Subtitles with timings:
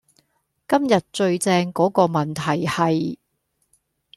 [0.67, 3.19] 今日最正嗰個問題係